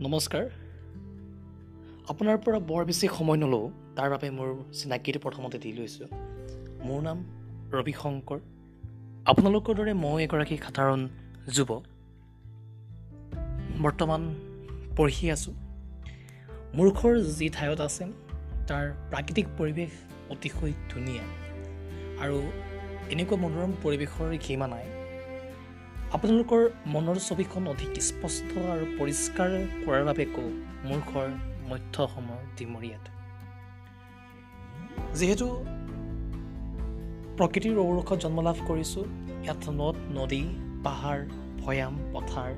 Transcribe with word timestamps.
নমস্কাৰ। 0.00 0.44
আপোনাৰ 2.08 2.38
পৰা 2.38 2.58
বৰ 2.58 2.84
বেছি 2.84 3.08
সময় 3.08 3.36
নলওঁ 3.36 3.70
তাৰ 3.96 4.10
বাবে 4.10 4.30
মোৰ 4.30 4.48
চিনাকিটো 4.72 5.20
প্ৰথমতে 5.20 5.58
দি 5.58 5.72
লৈছোঁ 5.72 6.06
মোৰ 6.84 7.02
নাম 7.02 7.24
ৰবি 7.72 7.92
শংকৰ 7.92 8.38
আপোনালোকৰ 9.26 9.74
দৰে 9.74 9.92
মই 9.94 10.24
এগৰাকী 10.24 10.56
সাধাৰণ 10.56 11.08
যুৱ 11.54 11.70
বৰ্তমান 13.82 14.34
পঢ়ি 14.96 15.30
আছোঁ। 15.30 15.54
মোৰ 16.74 16.90
ঘৰ 16.90 17.20
যি 17.20 17.48
ঠাইত 17.48 17.80
আছে 17.80 18.04
তাৰ 18.68 18.84
প্ৰাকৃতিক 19.10 19.46
পৰিৱেশ 19.58 19.90
অতিশয় 20.30 20.72
ধুনীয়া। 20.90 21.24
আৰু 22.20 22.38
এনেকুৱা 23.10 23.36
মনোৰম 23.36 23.72
পৰিৱেশৰ 23.82 24.38
সীমা 24.42 24.66
নাই। 24.68 24.97
আপোনালোকৰ 26.16 26.62
মনৰ 26.92 27.18
ছবিখন 27.28 27.62
অধিক 27.72 27.92
স্পষ্ট 28.04 28.50
আৰু 28.74 28.84
পৰিষ্কাৰ 28.98 29.50
কৰাৰ 29.84 30.04
বাবে 30.08 30.24
কওঁ 30.36 30.52
মোৰ 30.88 31.00
ঘৰ 31.10 31.26
মধ্য 31.70 31.94
অসমৰ 32.04 32.38
ডিমৰীয়াত। 32.58 33.04
যিহেতু 35.18 35.46
প্ৰকৃতিৰ 37.38 37.76
ঔৰসত 37.84 38.18
জন্ম 38.24 38.38
লাভ 38.48 38.58
কৰিছোঁ 38.68 39.04
ইয়াত 39.44 39.62
নদ 39.80 39.96
নদী 40.18 40.42
পাহাৰ 40.86 41.18
ভৈয়াম 41.60 41.94
পথাৰ 42.14 42.50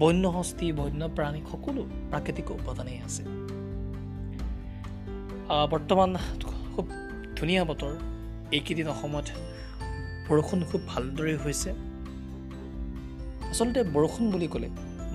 বন্য 0.00 0.24
হস্তি 0.36 0.66
বন্যপ্ৰাণী 0.80 1.40
সকলো 1.50 1.82
প্ৰাকৃতিক 2.10 2.46
উপাদানেই 2.58 2.98
আছে। 3.06 3.22
বৰ্তমান 5.72 6.10
খুব 6.74 6.86
ধুনীয়া 7.36 7.62
বতৰ। 7.70 7.94
এইকেইদিন 8.56 8.88
অসমত 8.94 9.26
বৰষুণ 10.28 10.60
খুব 10.70 10.80
ভালদৰে 10.92 11.36
হৈছে। 11.44 11.70
আচলতে 13.56 13.82
বৰষুণ 13.96 14.24
বুলি 14.32 14.48
ক'লে 14.52 14.68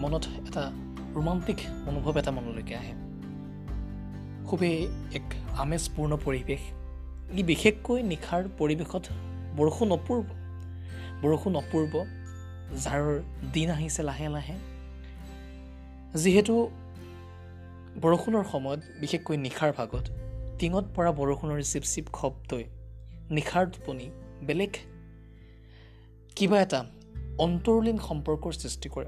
মনত 0.03 0.25
এটা 0.39 0.63
ৰোমান্টিক 1.15 1.59
অনুভৱ 1.89 2.13
এটা 2.19 2.31
মনলৈকে 2.31 2.73
আহে। 2.75 2.93
খুবেই 4.47 4.77
এক 5.17 5.25
আমেজপূৰ্ণ 5.63 6.11
পৰিৱেশ। 6.25 6.61
ই 7.37 7.41
বিশেষকৈ 7.43 7.99
নিশাৰ 8.11 8.43
পৰিৱেশত 8.59 9.05
বৰষুণ 9.57 9.89
অপূৰ্ব। 9.97 10.27
বৰষুণ 11.21 11.53
অপূৰ্ব 11.55 11.93
যাৰ 12.83 13.03
দিন 13.53 13.69
আহিছে 13.69 14.01
লাহে 14.03 14.27
লাহে। 14.29 14.55
যিহেতু 16.23 16.55
বৰষুণৰ 18.03 18.43
সময়ত 18.53 18.81
বিশেষকৈ 19.01 19.37
নিশাৰ 19.37 19.71
ভাগত 19.79 20.05
টিঙত 20.59 20.85
পৰা 20.95 21.11
বৰষুণৰ 21.19 21.59
চিপ 21.71 21.83
চিপ 21.83 22.07
শব্দই 22.19 22.63
নিশাৰ 23.37 23.65
টোপনি 23.73 24.07
বেলেগ 24.47 24.73
কিবা 26.35 26.57
এটা 26.61 26.81
অন্তৰলীন 27.37 27.97
সম্পৰ্কৰ 27.97 28.51
সৃষ্টি 28.51 28.89
কৰে। 28.89 29.05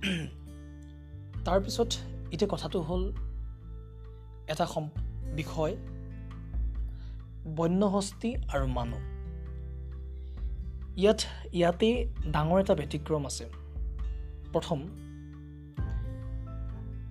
তাৰপিছত 1.44 1.88
এতিয়া 2.32 2.48
কথাটো 2.50 2.80
হ'ল 2.80 3.12
এটা 4.48 4.66
সম 4.66 4.88
বিষয় 5.36 5.76
বন্যহস্তি 7.56 8.36
আৰু 8.36 8.66
মানুহ 8.66 9.00
ইয়াত 10.96 11.20
ইয়াতেই 11.52 12.08
ডাঙৰ 12.26 12.60
এটা 12.60 12.74
ব্যতিক্ৰম 12.74 13.26
আছে। 13.26 13.50
প্ৰথম 14.52 14.78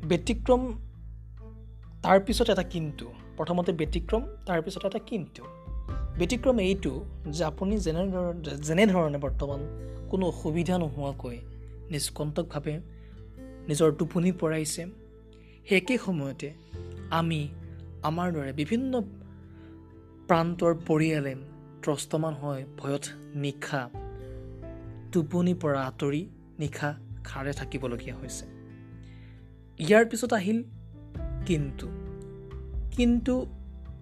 ব্যতিক্ৰম 0.07 0.73
তাৰপিছত 2.01 2.49
এটা 2.49 2.63
কিন্তু। 2.63 3.13
প্ৰথমতে 3.37 3.71
ব্যতিক্ৰম 3.71 4.21
তাৰপিছত 4.45 4.85
এটা 4.85 4.99
কিন্তু। 4.99 5.43
ব্যতিক্ৰম 6.19 6.57
এইটো 6.59 7.05
যে 7.31 7.43
আপুনি 7.43 7.77
যেনেধৰণে 7.77 8.57
যেনেধৰণে 8.57 9.17
বৰ্তমান 9.17 9.61
কোনো 10.09 10.27
অসুবিধা 10.27 10.77
নোহোৱাকৈ 10.77 11.37
নিষ্কণ্টকভাৱে 11.91 12.79
নিজৰ 13.67 13.91
টোপনি 13.91 14.31
পৰাইছে 14.31 14.81
সেই 15.65 15.77
একে 15.77 15.97
সময়তে 15.97 16.53
আমি 17.09 17.47
আমাৰ 18.03 18.33
দৰে 18.33 18.53
বিভিন্ন 18.53 19.01
প্ৰান্তৰ 20.27 20.73
পৰিয়ালে 20.87 21.35
ত্ৰস্তমান 21.81 22.33
হৈ 22.33 22.63
ভয়ত 22.77 23.05
নিশা 23.35 23.89
টোপনি 25.11 25.53
পৰা 25.53 25.81
আঁতৰি 25.85 26.21
নিশা 26.59 26.89
খাৰে 27.23 27.53
থাকিবলগীয়া 27.53 28.15
হৈছে। 28.15 28.45
ইয়াৰ 29.79 30.05
পিছত 30.05 30.33
আহিল 30.33 30.63
কিন্তু। 31.45 31.87
কিন্তু 32.91 33.33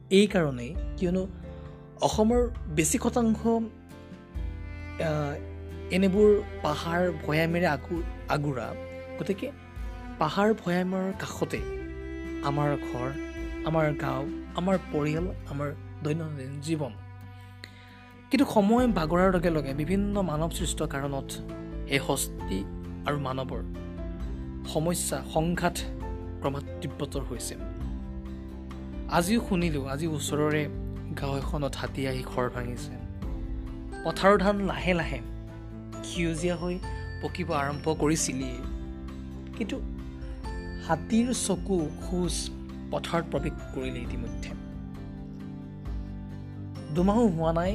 এইকাৰণেই 0.09 0.75
কিয়নো 0.97 1.27
অসমৰ 2.05 2.41
বেছি 2.77 2.97
শতাংশ 3.03 3.41
এনেবোৰ 5.95 6.29
পাহাৰ 6.65 7.01
ভৈয়ামেৰে 7.23 7.67
আগু 7.75 7.95
আগুৰা। 8.35 8.67
গতিকে 9.17 9.47
পাহাৰ 10.21 10.49
ভৈয়ামৰ 10.61 11.05
কাষতে 11.21 11.59
আমাৰ 12.49 12.69
ঘৰ 12.87 13.09
আমাৰ 13.69 13.85
গাঁও 14.03 14.23
আমাৰ 14.59 14.75
পৰিয়াল 14.93 15.25
আমাৰ 15.51 15.69
দৈনন্দিন 16.03 16.51
জীৱন। 16.65 16.93
কিন্তু 18.29 18.45
সময় 18.55 18.85
বাগৰাৰ 18.97 19.29
লগে 19.35 19.51
লগে 19.57 19.71
বিভিন্ন 19.81 20.15
মানৱ 20.29 20.51
সৃষ্ট 20.57 20.79
কাৰণত 20.93 21.29
এই 21.95 21.99
হস্তি 22.07 22.59
আৰু 23.07 23.17
মানৱৰ 23.27 23.61
সমস্যা 24.73 25.17
সংঘাত 25.33 25.75
ক্ৰমাৎ 26.41 26.65
তীব্ৰতৰ 26.81 27.23
হৈছে। 27.29 27.55
আজিও 29.17 29.39
শুনিলোঁ 29.47 29.83
আজি 29.93 30.05
ওচৰৰে 30.17 30.63
গাঁও 31.19 31.33
এখনত 31.41 31.73
হাতী 31.81 32.01
আহি 32.09 32.21
ঘৰ 32.31 32.45
ভাঙিছে। 32.55 32.93
পথাৰৰ 34.05 34.35
ধান 34.43 34.55
লাহে 34.69 34.93
লাহে 34.99 35.19
সেউজীয়া 36.07 36.55
হৈ 36.61 36.75
পকিব 37.21 37.49
আৰম্ভ 37.61 37.85
কৰিছিলেই 38.01 38.57
কিন্তু 39.57 39.77
হাতীৰ 40.87 41.27
চকু 41.45 41.77
খোজ 42.03 42.33
পথাৰত 42.91 43.25
প্ৰৱেশ 43.31 43.55
কৰিলে 43.73 43.99
ইতিমধ্যে। 44.07 44.51
দুমাহো 46.95 47.23
হোৱা 47.35 47.51
নাই 47.59 47.73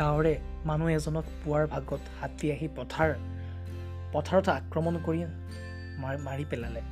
গাঁৱৰে 0.00 0.34
মানুহ 0.68 0.88
এজনক 0.98 1.24
পুৱাৰ 1.42 1.64
ভাগত 1.74 2.02
হাতী 2.20 2.46
আহি 2.54 2.66
পথাৰ 2.78 3.10
পথাৰত 4.14 4.46
আক্ৰমণ 4.60 4.94
কৰি 5.06 5.20
মাৰি 6.26 6.44
পেলালে। 6.50 6.82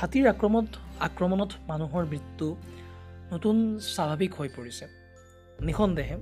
হাতীৰ 0.00 0.26
আক্ৰমণত 0.34 0.72
আক্ৰমণত 1.06 1.50
মানুহৰ 1.70 2.04
মৃত্যু 2.12 2.46
নতুন 3.32 3.56
স্বাভাৱিক 3.94 4.32
হৈ 4.38 4.48
পৰিছে। 4.56 4.86
নিঃসন্দেহে 5.66 6.16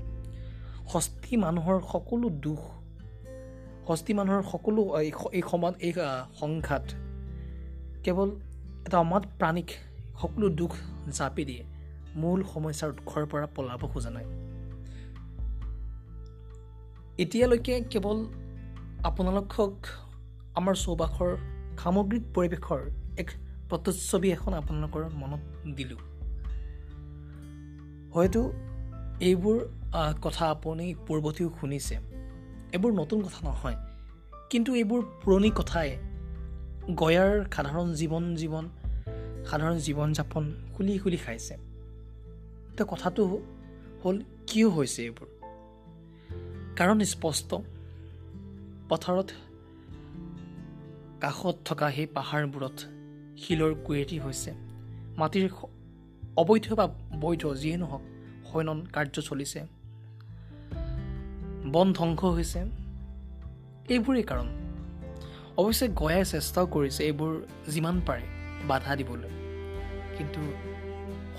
হস্তি 0.92 1.34
মানুহৰ 1.44 1.78
সকলো 1.92 2.28
দুখ 2.44 2.60
হস্তি 3.88 4.12
মানুহৰ 4.18 4.42
সকলো 4.52 4.82
এই 5.38 5.42
সমাজ 5.50 5.74
এই 5.86 5.92
সংঘাত 6.40 6.84
কেৱল 8.04 8.28
এটা 8.86 8.96
অমাত 9.04 9.24
প্ৰাণীক 9.40 9.68
সকলো 10.20 10.46
দুখ 10.60 10.72
জাপি 11.18 11.44
দিয়ে 11.50 11.62
মূল 12.20 12.40
সমস্যাৰ 12.52 12.90
উৎসৰ 12.94 13.24
পৰা 13.32 13.46
পলাব 13.56 13.82
খোজা 13.92 14.10
নাই। 14.16 14.26
এতিয়ালৈকে 17.22 17.74
কেৱল 17.92 18.18
আপোনালোকক 19.08 19.74
আমাৰ 20.58 20.74
চৌপাশৰ 20.84 21.30
সামগ্ৰিক 21.82 22.24
পৰিৱেশৰ 22.34 22.82
এক 23.22 23.28
প্ৰতিচ্ছবি 23.70 24.28
এখন 24.36 24.52
আপোনালোকৰ 24.60 25.02
মনত 25.20 25.42
দিলোঁ। 25.78 26.00
হয়তো 28.14 28.52
এইবোৰ 29.20 29.68
কথা 30.22 30.50
আপুনি 30.50 30.94
পূৰ্বতেও 31.06 31.48
শুনিছে। 31.60 31.94
এইবোৰ 32.72 32.92
নতুন 32.92 33.22
কথা 33.22 33.40
নহয়। 33.48 33.76
কিন্তু 34.50 34.74
এইবোৰ 34.74 35.00
পুৰণি 35.22 35.50
কথাই। 35.50 35.90
গয়াৰ 36.90 37.44
সাধাৰণ 37.54 37.92
জীৱন 37.94 38.24
জীৱন 38.36 38.68
সাধাৰণ 39.46 39.78
জীৱন 39.78 40.12
যাপন 40.12 40.44
খুলি 40.74 40.98
খুলি 40.98 41.16
খাইছে। 41.16 41.54
এতিয়া 41.54 42.86
কথাটো 42.90 43.40
হ'ল 44.04 44.22
কিয় 44.46 44.68
হৈছে 44.68 45.02
এইবোৰ? 45.02 45.28
কাৰণ 46.76 47.00
স্পষ্ট। 47.00 47.54
পথাৰত 48.88 49.30
কাষত 51.20 51.56
থকা 51.64 51.90
সেই 51.90 52.06
পাহাৰবোৰত 52.06 52.78
শিলৰ 53.38 53.74
কুৱেৰি 53.74 54.18
হৈছে। 54.18 54.50
মাটিৰ 55.16 55.48
অবৈধ 56.36 56.72
বা 56.72 56.86
বৈধ 57.20 57.46
যিয়ে 57.46 57.76
নহওক 57.76 58.00
শয়নন 58.52 58.86
কাৰ্য 58.92 59.22
চলিছে। 59.22 59.66
বন 61.72 61.92
ধ্বংস 61.92 62.24
হৈছে। 62.24 62.58
এইবোৰেই 63.88 64.22
কাৰণ। 64.22 64.46
অৱশ্যে 65.56 65.88
গয়াই 65.88 66.24
চেষ্টাও 66.24 66.66
কৰিছে 66.66 67.04
এইবোৰ 67.04 67.46
যিমান 67.68 68.00
পাৰে 68.06 68.22
বাধা 68.66 68.96
দিবলৈ। 68.96 69.28
কিন্তু 70.18 70.40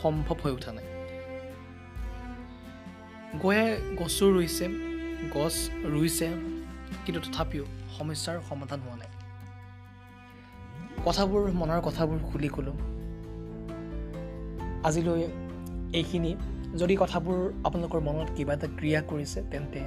সম্ভৱ 0.01 0.35
হৈ 0.43 0.51
উঠা 0.51 0.71
নাই। 0.71 0.85
গয়াই 3.43 3.81
গছো 3.97 4.31
ৰুইছে 4.31 4.67
গছ 5.33 5.69
ৰুইছে 5.85 6.27
কিন্তু 7.05 7.19
তথাপিও 7.21 7.65
সমস্যাৰ 7.97 8.39
সমাধান 8.49 8.79
হোৱা 8.79 8.95
নাই। 8.95 9.07
কথাবোৰ 11.05 11.51
মনৰ 11.51 11.81
কথাবোৰ 11.81 12.19
খুলি 12.31 12.47
ক'লোঁ। 12.47 12.94
আজিলৈ 14.87 15.23
এইখিনি। 15.99 16.31
যদি 16.79 16.95
কথাবোৰ 16.99 17.39
আপোনালোকৰ 17.67 17.99
মনত 18.07 18.29
কিবা 18.37 18.53
এটা 18.57 18.67
ক্ৰিয়া 18.79 19.01
কৰিছে 19.09 19.39
তেন্তে 19.51 19.81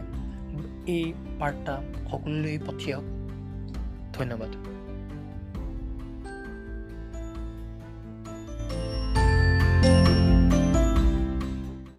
এই 0.94 1.04
বাৰ্তা 1.40 1.74
সকলোলৈ 2.10 2.56
পঠিয়াওক। 2.66 3.06
ধন্যবাদ। 4.16 4.50